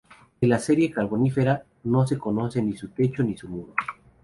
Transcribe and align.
De 0.41 0.47
la 0.47 0.57
serie 0.57 0.89
carbonífera 0.89 1.63
no 1.83 2.07
se 2.07 2.17
conocen 2.17 2.67
ni 2.67 2.75
su 2.75 2.87
techo 2.89 3.21
ni 3.23 3.37
su 3.37 3.47
muro. 3.49 3.75